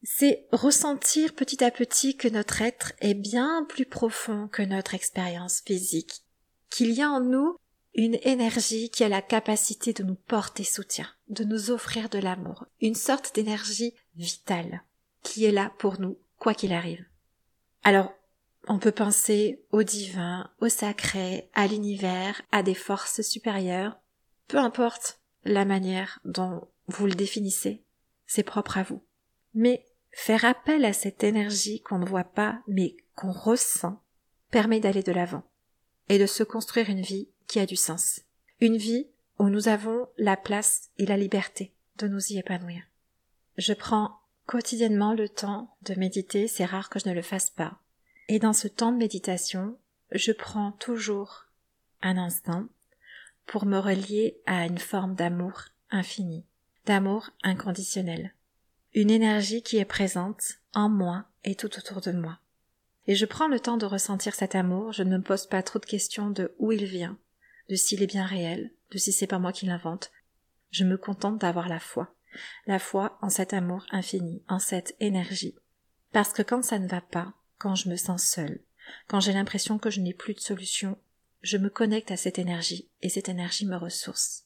C'est 0.03 0.47
ressentir 0.51 1.33
petit 1.33 1.63
à 1.63 1.71
petit 1.71 2.15
que 2.15 2.27
notre 2.27 2.61
être 2.61 2.93
est 2.99 3.15
bien 3.15 3.65
plus 3.67 3.85
profond 3.85 4.47
que 4.47 4.61
notre 4.61 4.93
expérience 4.93 5.61
physique 5.65 6.23
qu'il 6.69 6.91
y 6.91 7.01
a 7.01 7.09
en 7.09 7.21
nous 7.21 7.57
une 7.95 8.17
énergie 8.21 8.89
qui 8.89 9.03
a 9.03 9.09
la 9.09 9.21
capacité 9.21 9.91
de 9.93 10.03
nous 10.03 10.15
porter 10.15 10.63
soutien, 10.63 11.07
de 11.29 11.43
nous 11.43 11.71
offrir 11.71 12.09
de 12.09 12.19
l'amour, 12.19 12.65
une 12.79 12.95
sorte 12.95 13.33
d'énergie 13.33 13.95
vitale 14.15 14.83
qui 15.23 15.45
est 15.45 15.51
là 15.51 15.71
pour 15.79 15.99
nous, 15.99 16.17
quoi 16.37 16.53
qu'il 16.53 16.73
arrive. 16.73 17.03
Alors, 17.83 18.13
on 18.67 18.79
peut 18.79 18.91
penser 18.91 19.63
au 19.71 19.83
divin, 19.83 20.49
au 20.59 20.69
sacré, 20.69 21.49
à 21.53 21.67
l'univers, 21.67 22.41
à 22.51 22.63
des 22.63 22.73
forces 22.73 23.21
supérieures, 23.21 23.99
peu 24.47 24.57
importe 24.57 25.19
la 25.43 25.65
manière 25.65 26.19
dont 26.25 26.67
vous 26.87 27.05
le 27.05 27.15
définissez, 27.15 27.83
c'est 28.25 28.43
propre 28.43 28.77
à 28.77 28.83
vous. 28.83 29.03
Mais 29.53 29.87
faire 30.11 30.45
appel 30.45 30.85
à 30.85 30.93
cette 30.93 31.23
énergie 31.23 31.81
qu'on 31.81 31.99
ne 31.99 32.05
voit 32.05 32.23
pas 32.23 32.59
mais 32.67 32.97
qu'on 33.15 33.31
ressent 33.31 34.01
permet 34.51 34.79
d'aller 34.79 35.03
de 35.03 35.11
l'avant 35.11 35.43
et 36.09 36.19
de 36.19 36.25
se 36.25 36.43
construire 36.43 36.89
une 36.89 37.01
vie 37.01 37.29
qui 37.47 37.59
a 37.59 37.65
du 37.65 37.75
sens. 37.75 38.21
Une 38.59 38.77
vie 38.77 39.07
où 39.39 39.49
nous 39.49 39.67
avons 39.67 40.07
la 40.17 40.37
place 40.37 40.89
et 40.97 41.05
la 41.05 41.17
liberté 41.17 41.73
de 41.97 42.07
nous 42.07 42.31
y 42.31 42.37
épanouir. 42.37 42.83
Je 43.57 43.73
prends 43.73 44.19
quotidiennement 44.45 45.13
le 45.13 45.29
temps 45.29 45.75
de 45.81 45.95
méditer, 45.95 46.47
c'est 46.47 46.65
rare 46.65 46.89
que 46.89 46.99
je 46.99 47.09
ne 47.09 47.13
le 47.13 47.21
fasse 47.21 47.49
pas. 47.49 47.79
Et 48.29 48.39
dans 48.39 48.53
ce 48.53 48.67
temps 48.67 48.91
de 48.91 48.97
méditation, 48.97 49.77
je 50.11 50.31
prends 50.31 50.73
toujours 50.73 51.45
un 52.01 52.17
instant 52.17 52.67
pour 53.45 53.65
me 53.65 53.79
relier 53.79 54.37
à 54.45 54.65
une 54.65 54.77
forme 54.77 55.15
d'amour 55.15 55.63
infini, 55.89 56.45
d'amour 56.85 57.29
inconditionnel, 57.43 58.33
une 58.93 59.09
énergie 59.09 59.63
qui 59.63 59.77
est 59.77 59.85
présente 59.85 60.59
en 60.73 60.89
moi 60.89 61.25
et 61.45 61.55
tout 61.55 61.77
autour 61.77 62.01
de 62.01 62.11
moi. 62.11 62.39
Et 63.07 63.15
je 63.15 63.25
prends 63.25 63.47
le 63.47 63.59
temps 63.59 63.77
de 63.77 63.85
ressentir 63.85 64.35
cet 64.35 64.55
amour, 64.55 64.91
je 64.91 65.03
ne 65.03 65.17
me 65.17 65.23
pose 65.23 65.47
pas 65.47 65.63
trop 65.63 65.79
de 65.79 65.85
questions 65.85 66.29
de 66.29 66.53
où 66.59 66.73
il 66.73 66.83
vient, 66.83 67.17
de 67.69 67.75
s'il 67.75 68.03
est 68.03 68.07
bien 68.07 68.25
réel, 68.25 68.71
de 68.91 68.97
si 68.97 69.13
c'est 69.13 69.27
pas 69.27 69.39
moi 69.39 69.53
qui 69.53 69.65
l'invente. 69.65 70.11
Je 70.69 70.83
me 70.83 70.97
contente 70.97 71.39
d'avoir 71.39 71.69
la 71.69 71.79
foi. 71.79 72.13
La 72.65 72.79
foi 72.79 73.17
en 73.21 73.29
cet 73.29 73.53
amour 73.53 73.85
infini, 73.91 74.43
en 74.49 74.59
cette 74.59 74.95
énergie. 74.99 75.55
Parce 76.11 76.33
que 76.33 76.41
quand 76.41 76.63
ça 76.63 76.79
ne 76.79 76.87
va 76.87 76.99
pas, 76.99 77.33
quand 77.57 77.75
je 77.75 77.89
me 77.89 77.95
sens 77.95 78.23
seule, 78.23 78.59
quand 79.07 79.19
j'ai 79.19 79.33
l'impression 79.33 79.77
que 79.77 79.89
je 79.89 80.01
n'ai 80.01 80.13
plus 80.13 80.33
de 80.33 80.39
solution, 80.39 80.97
je 81.41 81.57
me 81.57 81.69
connecte 81.69 82.11
à 82.11 82.17
cette 82.17 82.39
énergie 82.39 82.89
et 83.01 83.09
cette 83.09 83.29
énergie 83.29 83.65
me 83.65 83.77
ressource. 83.77 84.45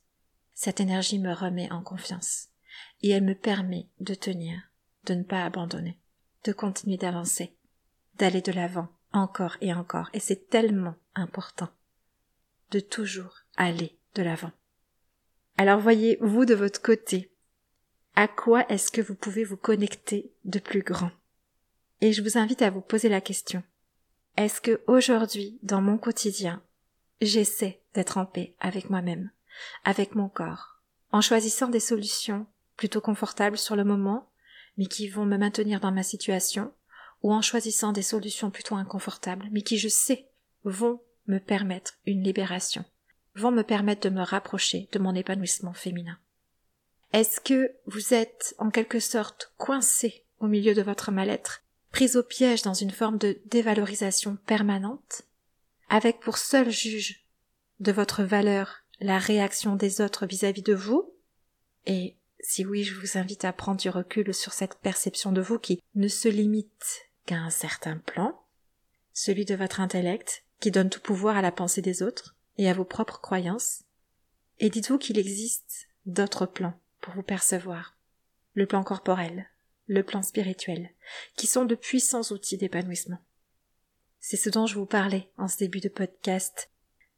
Cette 0.53 0.79
énergie 0.79 1.19
me 1.19 1.33
remet 1.33 1.71
en 1.71 1.81
confiance 1.81 2.49
et 3.01 3.09
elle 3.09 3.23
me 3.23 3.35
permet 3.35 3.87
de 3.99 4.13
tenir, 4.13 4.59
de 5.05 5.13
ne 5.13 5.23
pas 5.23 5.45
abandonner, 5.45 5.97
de 6.43 6.53
continuer 6.53 6.97
d'avancer 6.97 7.55
d'aller 8.21 8.41
de 8.41 8.51
l'avant 8.51 8.87
encore 9.13 9.57
et 9.61 9.73
encore, 9.73 10.09
et 10.13 10.19
c'est 10.19 10.47
tellement 10.49 10.95
important 11.15 11.69
de 12.69 12.79
toujours 12.79 13.39
aller 13.57 13.97
de 14.15 14.21
l'avant. 14.21 14.51
Alors 15.57 15.79
voyez, 15.79 16.17
vous 16.21 16.45
de 16.45 16.53
votre 16.53 16.81
côté, 16.81 17.33
à 18.15 18.27
quoi 18.27 18.65
est-ce 18.69 18.91
que 18.91 19.01
vous 19.01 19.15
pouvez 19.15 19.43
vous 19.43 19.57
connecter 19.57 20.31
de 20.45 20.59
plus 20.59 20.81
grand? 20.81 21.11
Et 22.01 22.13
je 22.13 22.23
vous 22.23 22.39
invite 22.39 22.63
à 22.63 22.71
vous 22.71 22.81
poser 22.81 23.09
la 23.09 23.21
question. 23.21 23.63
Est-ce 24.35 24.59
que 24.59 24.81
aujourd'hui, 24.87 25.59
dans 25.61 25.81
mon 25.81 25.99
quotidien, 25.99 26.63
j'essaie 27.21 27.79
d'être 27.93 28.17
en 28.17 28.25
paix 28.25 28.55
avec 28.59 28.89
moi-même, 28.89 29.29
avec 29.83 30.15
mon 30.15 30.27
corps, 30.27 30.81
en 31.11 31.21
choisissant 31.21 31.67
des 31.67 31.79
solutions 31.79 32.47
plutôt 32.75 33.01
confortables 33.01 33.57
sur 33.57 33.75
le 33.75 33.83
moment, 33.83 34.31
mais 34.77 34.87
qui 34.87 35.09
vont 35.09 35.25
me 35.25 35.37
maintenir 35.37 35.79
dans 35.79 35.91
ma 35.91 36.01
situation, 36.01 36.73
ou 37.21 37.31
en 37.31 37.43
choisissant 37.43 37.91
des 37.91 38.01
solutions 38.01 38.49
plutôt 38.49 38.75
inconfortables, 38.75 39.47
mais 39.51 39.61
qui 39.61 39.77
je 39.77 39.89
sais 39.89 40.27
vont 40.63 41.01
me 41.27 41.37
permettre 41.37 41.93
une 42.07 42.23
libération, 42.23 42.83
vont 43.35 43.51
me 43.51 43.61
permettre 43.61 44.09
de 44.09 44.15
me 44.15 44.23
rapprocher 44.23 44.89
de 44.91 44.97
mon 44.97 45.13
épanouissement 45.13 45.73
féminin? 45.73 46.17
Est-ce 47.13 47.39
que 47.39 47.75
vous 47.85 48.15
êtes 48.15 48.55
en 48.57 48.71
quelque 48.71 48.99
sorte 48.99 49.53
coincé 49.57 50.25
au 50.39 50.47
milieu 50.47 50.73
de 50.73 50.81
votre 50.81 51.11
mal-être, 51.11 51.61
pris 51.91 52.15
au 52.15 52.23
piège 52.23 52.61
dans 52.61 52.73
une 52.73 52.91
forme 52.91 53.17
de 53.17 53.41
dévalorisation 53.45 54.37
permanente, 54.45 55.23
avec 55.89 56.19
pour 56.19 56.37
seul 56.37 56.69
juge 56.69 57.25
de 57.79 57.91
votre 57.91 58.23
valeur 58.23 58.83
la 58.99 59.17
réaction 59.17 59.75
des 59.75 60.01
autres 60.01 60.25
vis-à-vis 60.25 60.61
-vis 60.61 60.65
de 60.65 60.73
vous, 60.73 61.13
et 61.85 62.17
si 62.39 62.65
oui, 62.65 62.83
je 62.83 62.99
vous 62.99 63.17
invite 63.17 63.45
à 63.45 63.53
prendre 63.53 63.79
du 63.79 63.89
recul 63.89 64.33
sur 64.33 64.53
cette 64.53 64.75
perception 64.79 65.31
de 65.31 65.41
vous 65.41 65.59
qui 65.59 65.81
ne 65.95 66.07
se 66.07 66.27
limite 66.27 67.09
qu'à 67.25 67.37
un 67.37 67.49
certain 67.49 67.97
plan, 67.97 68.39
celui 69.13 69.45
de 69.45 69.55
votre 69.55 69.79
intellect, 69.79 70.45
qui 70.59 70.71
donne 70.71 70.89
tout 70.89 71.01
pouvoir 71.01 71.37
à 71.37 71.41
la 71.41 71.51
pensée 71.51 71.81
des 71.81 72.03
autres 72.03 72.35
et 72.57 72.69
à 72.69 72.73
vos 72.73 72.85
propres 72.85 73.19
croyances, 73.19 73.83
et 74.59 74.69
dites-vous 74.69 74.97
qu'il 74.97 75.17
existe 75.17 75.87
d'autres 76.05 76.45
plans 76.45 76.79
pour 76.99 77.13
vous 77.13 77.23
percevoir, 77.23 77.97
le 78.53 78.65
plan 78.65 78.83
corporel, 78.83 79.50
le 79.91 80.03
plan 80.03 80.21
spirituel, 80.21 80.89
qui 81.35 81.47
sont 81.47 81.65
de 81.65 81.75
puissants 81.75 82.31
outils 82.31 82.55
d'épanouissement. 82.55 83.19
C'est 84.21 84.37
ce 84.37 84.49
dont 84.49 84.65
je 84.65 84.75
vous 84.75 84.85
parlais 84.85 85.29
en 85.37 85.49
ce 85.49 85.57
début 85.57 85.81
de 85.81 85.89
podcast. 85.89 86.69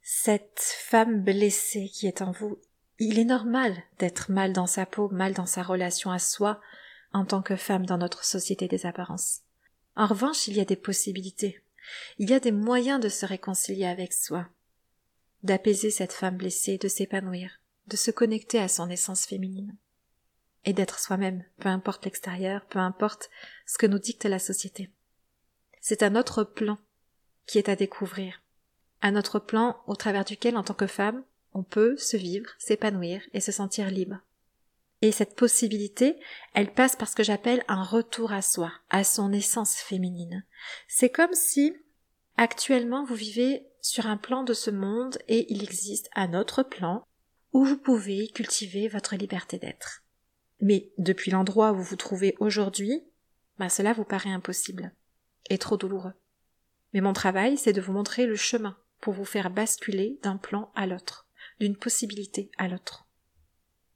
Cette 0.02 0.60
femme 0.60 1.22
blessée 1.22 1.88
qui 1.94 2.08
est 2.08 2.24
en 2.24 2.32
vous, 2.32 2.60
il 2.98 3.20
est 3.20 3.26
normal 3.26 3.78
d'être 4.00 4.32
mal 4.32 4.54
dans 4.54 4.66
sa 4.66 4.88
peau, 4.88 5.08
mal 5.10 5.36
dans 5.36 5.46
sa 5.46 5.62
relation 5.62 6.10
à 6.10 6.18
soi, 6.18 6.60
en 7.14 7.26
tant 7.26 7.44
que 7.44 7.56
femme 7.56 7.86
dans 7.86 8.00
notre 8.00 8.26
société 8.26 8.68
des 8.68 8.88
apparences. 8.88 9.42
En 9.96 10.08
revanche, 10.08 10.48
il 10.48 10.58
y 10.58 10.60
a 10.60 10.66
des 10.66 10.76
possibilités. 10.76 11.62
Il 12.18 12.32
y 12.32 12.34
a 12.34 12.40
des 12.40 12.52
moyens 12.52 13.00
de 13.00 13.10
se 13.10 13.28
réconcilier 13.28 13.86
avec 13.86 14.14
soi, 14.14 14.48
d'apaiser 15.44 15.92
cette 15.92 16.14
femme 16.14 16.38
blessée, 16.38 16.80
de 16.80 16.88
s'épanouir, 16.88 17.60
de 17.86 17.98
se 17.98 18.10
connecter 18.10 18.58
à 18.58 18.68
son 18.68 18.90
essence 18.90 19.28
féminine, 19.28 19.76
et 20.66 20.74
d'être 20.74 21.00
soi-même, 21.00 21.44
peu 21.60 21.70
importe 21.70 22.06
l'extérieur, 22.06 22.66
peu 22.66 22.80
importe 22.80 23.30
ce 23.66 23.78
que 23.78 23.88
nous 23.88 24.00
dicte 24.00 24.26
la 24.26 24.40
société. 24.40 24.90
C'est 25.82 26.04
un 26.04 26.16
autre 26.16 26.44
plan 26.44 26.78
qui 27.46 27.58
est 27.58 27.70
à 27.70 27.76
découvrir, 27.76 28.42
un 29.02 29.18
autre 29.18 29.40
plan 29.40 29.82
au 29.86 29.96
travers 29.96 30.24
duquel, 30.24 30.56
en 30.56 30.64
tant 30.64 30.74
que 30.74 30.88
femme, 30.88 31.24
on 31.54 31.64
peut 31.64 31.98
se 31.98 32.18
vivre, 32.18 32.50
s'épanouir 32.58 33.22
et 33.34 33.42
se 33.42 33.52
sentir 33.52 33.90
libre. 33.90 34.20
Et 35.02 35.12
cette 35.12 35.36
possibilité, 35.36 36.18
elle 36.54 36.74
passe 36.74 36.96
par 36.96 37.10
ce 37.10 37.16
que 37.16 37.24
j'appelle 37.24 37.66
un 37.68 37.84
retour 37.84 38.32
à 38.32 38.42
soi, 38.42 38.72
à 38.90 39.04
son 39.04 39.34
essence 39.34 39.76
féminine. 39.76 40.46
C'est 40.88 41.10
comme 41.10 41.34
si 41.34 41.76
actuellement 42.38 43.04
vous 43.04 43.16
vivez 43.16 43.68
sur 43.82 44.08
un 44.08 44.16
plan 44.16 44.44
de 44.44 44.54
ce 44.54 44.72
monde 44.72 45.18
et 45.28 45.52
il 45.54 45.62
existe 45.62 46.10
un 46.16 46.34
autre 46.34 46.64
plan 46.64 47.04
où 47.52 47.66
vous 47.66 47.78
pouvez 47.78 48.30
cultiver 48.30 48.88
votre 48.88 49.16
liberté 49.18 49.58
d'être. 49.58 50.03
Mais 50.64 50.94
depuis 50.98 51.30
l'endroit 51.30 51.74
où 51.74 51.76
vous 51.76 51.84
vous 51.84 51.96
trouvez 51.98 52.38
aujourd'hui, 52.40 53.04
ben 53.60 53.68
cela 53.68 53.92
vous 53.92 54.06
paraît 54.06 54.32
impossible 54.32 54.94
et 55.50 55.58
trop 55.58 55.76
douloureux. 55.76 56.14
Mais 56.94 57.02
mon 57.02 57.12
travail, 57.12 57.58
c'est 57.58 57.74
de 57.74 57.82
vous 57.82 57.92
montrer 57.92 58.26
le 58.26 58.38
chemin 58.38 58.78
pour 59.02 59.14
vous 59.14 59.26
faire 59.26 59.50
basculer 59.50 60.20
d'un 60.24 60.38
plan 60.38 60.72
à 60.74 60.88
l'autre, 60.88 61.28
d'une 61.60 61.76
possibilité 61.76 62.50
à 62.58 62.70
l'autre, 62.70 63.10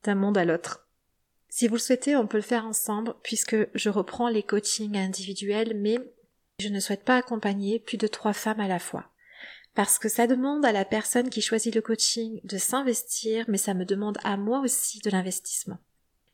d'un 0.04 0.16
monde 0.16 0.38
à 0.38 0.44
l'autre. 0.44 0.90
Si 1.48 1.70
vous 1.70 1.76
le 1.76 1.80
souhaitez, 1.80 2.18
on 2.18 2.28
peut 2.28 2.38
le 2.38 2.44
faire 2.44 2.66
ensemble 2.66 3.16
puisque 3.24 3.56
je 3.74 3.90
reprends 3.90 4.28
les 4.28 4.44
coachings 4.44 4.98
individuels, 4.98 5.74
mais 5.80 6.00
je 6.60 6.68
ne 6.68 6.82
souhaite 6.82 7.06
pas 7.06 7.16
accompagner 7.16 7.80
plus 7.80 7.98
de 7.98 8.08
trois 8.08 8.34
femmes 8.34 8.60
à 8.60 8.68
la 8.68 8.80
fois. 8.80 9.10
Parce 9.74 10.00
que 10.00 10.10
ça 10.10 10.28
demande 10.28 10.66
à 10.66 10.74
la 10.74 10.84
personne 10.84 11.30
qui 11.30 11.42
choisit 11.42 11.74
le 11.74 11.82
coaching 11.82 12.42
de 12.44 12.58
s'investir, 12.58 13.46
mais 13.48 13.58
ça 13.58 13.74
me 13.74 13.86
demande 13.86 14.18
à 14.26 14.36
moi 14.36 14.60
aussi 14.60 15.00
de 15.00 15.10
l'investissement. 15.10 15.78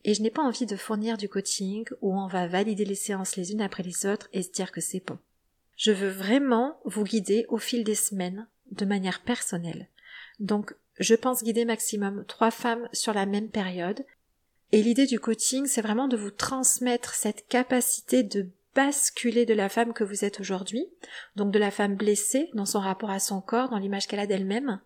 Et 0.05 0.13
je 0.13 0.21
n'ai 0.21 0.31
pas 0.31 0.41
envie 0.41 0.65
de 0.65 0.75
fournir 0.75 1.17
du 1.17 1.29
coaching 1.29 1.85
où 2.01 2.17
on 2.17 2.27
va 2.27 2.47
valider 2.47 2.85
les 2.85 2.95
séances 2.95 3.35
les 3.35 3.51
unes 3.51 3.61
après 3.61 3.83
les 3.83 4.05
autres 4.05 4.27
et 4.33 4.43
se 4.43 4.51
dire 4.51 4.71
que 4.71 4.81
c'est 4.81 5.05
bon. 5.05 5.17
Je 5.77 5.91
veux 5.91 6.09
vraiment 6.09 6.77
vous 6.85 7.03
guider 7.03 7.45
au 7.49 7.57
fil 7.57 7.83
des 7.83 7.95
semaines 7.95 8.47
de 8.71 8.85
manière 8.85 9.21
personnelle. 9.21 9.87
Donc, 10.39 10.75
je 10.99 11.15
pense 11.15 11.43
guider 11.43 11.65
maximum 11.65 12.25
trois 12.27 12.51
femmes 12.51 12.87
sur 12.91 13.13
la 13.13 13.25
même 13.25 13.49
période. 13.49 14.05
Et 14.71 14.83
l'idée 14.83 15.05
du 15.05 15.19
coaching, 15.19 15.65
c'est 15.65 15.81
vraiment 15.81 16.07
de 16.07 16.17
vous 16.17 16.31
transmettre 16.31 17.15
cette 17.15 17.47
capacité 17.47 18.23
de 18.23 18.49
basculer 18.75 19.45
de 19.45 19.53
la 19.53 19.69
femme 19.69 19.93
que 19.93 20.03
vous 20.03 20.25
êtes 20.25 20.39
aujourd'hui, 20.39 20.87
donc 21.35 21.51
de 21.51 21.59
la 21.59 21.71
femme 21.71 21.95
blessée 21.95 22.49
dans 22.53 22.65
son 22.65 22.79
rapport 22.79 23.11
à 23.11 23.19
son 23.19 23.39
corps, 23.39 23.69
dans 23.69 23.77
l'image 23.77 24.07
qu'elle 24.07 24.19
a 24.19 24.27
d'elle-même, 24.27 24.81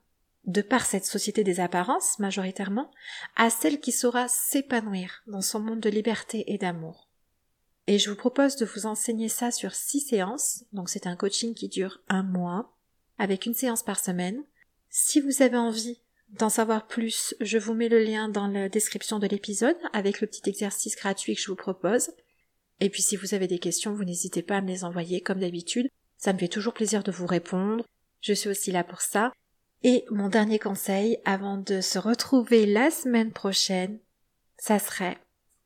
de 0.48 0.62
par 0.62 0.86
cette 0.86 1.06
société 1.06 1.44
des 1.44 1.60
apparences 1.60 2.20
majoritairement, 2.20 2.89
à 3.36 3.50
celle 3.50 3.80
qui 3.80 3.92
saura 3.92 4.27
s'épanouir 4.27 5.24
dans 5.27 5.42
son 5.42 5.60
monde 5.60 5.82
de 5.82 5.89
liberté 5.89 6.46
et 6.51 6.58
d'amour. 6.58 7.10
Et 7.86 8.00
je 8.00 8.10
vous 8.10 8.16
propose 8.16 8.56
de 8.56 8.66
vous 8.66 8.86
enseigner 8.86 9.30
ça 9.30 9.51
sur 9.51 9.75
six 9.75 10.01
séances, 10.01 10.63
donc 10.74 10.89
c'est 10.89 11.08
un 11.08 11.16
coaching 11.16 11.54
qui 11.54 11.68
dure 11.68 12.01
un 12.08 12.24
mois, 12.24 12.74
avec 13.18 13.46
une 13.46 13.54
séance 13.54 13.84
par 13.84 14.00
semaine. 14.00 14.44
Si 14.89 15.20
vous 15.20 15.42
avez 15.42 15.58
envie 15.58 16.00
d'en 16.30 16.50
savoir 16.50 16.88
plus, 16.88 17.36
je 17.39 17.58
vous 17.58 17.74
mets 17.74 17.89
le 17.89 18.04
lien 18.04 18.30
dans 18.30 18.48
la 18.48 18.70
description 18.70 19.20
de 19.20 19.27
l'épisode 19.27 19.77
avec 19.94 20.22
le 20.22 20.27
petit 20.27 20.50
exercice 20.50 20.96
gratuit 20.96 21.36
que 21.36 21.42
je 21.42 21.48
vous 21.48 21.56
propose. 21.56 22.12
Et 22.80 22.89
puis 22.89 23.01
si 23.01 23.16
vous 23.16 23.34
avez 23.34 23.48
des 23.48 23.60
questions, 23.60 23.94
vous 23.94 24.04
n'hésitez 24.04 24.44
pas 24.44 24.58
à 24.58 24.62
me 24.62 24.68
les 24.68 24.84
envoyer 24.84 25.22
comme 25.22 25.39
d'habitude. 25.39 25.89
Ça 26.18 26.34
me 26.34 26.38
fait 26.38 26.48
toujours 26.48 26.74
plaisir 26.74 27.04
de 27.04 27.12
vous 27.12 27.25
répondre. 27.25 27.86
Je 28.22 28.34
suis 28.34 28.50
aussi 28.50 28.72
là 28.72 28.84
pour 28.84 29.01
ça. 29.01 29.32
Et 29.84 30.05
mon 30.10 30.29
dernier 30.29 30.60
conseil 30.60 31.19
avant 31.25 31.57
de 31.57 31.81
se 31.81 32.00
retrouver 32.00 32.65
la 32.65 32.89
semaine 32.89 33.31
prochaine, 33.31 34.00
ça 34.57 34.79
serait 34.79 35.17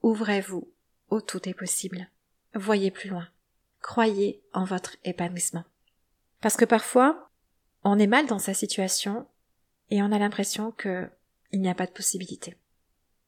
ouvrez-vous 0.03 0.69
au 1.09 1.21
tout 1.21 1.47
est 1.47 1.53
possible. 1.53 2.09
Voyez 2.53 2.91
plus 2.91 3.09
loin. 3.09 3.27
Croyez 3.81 4.41
en 4.53 4.65
votre 4.65 4.97
épanouissement. 5.03 5.63
Parce 6.41 6.57
que 6.57 6.65
parfois, 6.65 7.29
on 7.83 7.99
est 7.99 8.07
mal 8.07 8.25
dans 8.27 8.39
sa 8.39 8.53
situation 8.53 9.27
et 9.89 10.01
on 10.01 10.11
a 10.11 10.19
l'impression 10.19 10.71
que 10.71 11.09
il 11.51 11.61
n'y 11.61 11.69
a 11.69 11.75
pas 11.75 11.85
de 11.85 11.91
possibilité. 11.91 12.55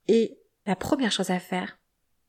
Et 0.08 0.38
la 0.66 0.76
première 0.76 1.12
chose 1.12 1.30
à 1.30 1.40
faire 1.40 1.78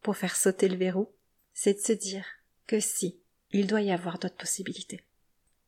pour 0.03 0.17
faire 0.17 0.37
sauter 0.37 0.69
le 0.69 0.77
verrou, 0.77 1.09
c'est 1.53 1.75
de 1.75 1.79
se 1.79 1.93
dire 1.93 2.27
que 2.67 2.81
si, 2.81 3.19
il 3.53 3.67
doit 3.67 3.83
y 3.83 3.93
avoir 3.93 4.19
d'autres 4.19 4.37
possibilités. 4.37 5.05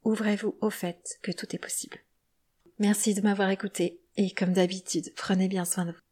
Ouvrez-vous 0.05 0.57
au 0.61 0.71
fait 0.71 1.19
que 1.23 1.33
tout 1.33 1.55
est 1.55 1.61
possible. 1.61 1.99
Merci 2.79 3.15
de 3.15 3.23
m'avoir 3.23 3.49
écouté 3.51 4.01
et 4.17 4.31
comme 4.33 4.53
d'habitude, 4.53 5.13
prenez 5.17 5.49
bien 5.49 5.65
soin 5.65 5.87
de 5.87 5.93
vous. 5.93 6.06